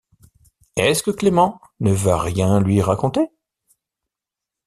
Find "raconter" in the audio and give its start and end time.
2.81-3.29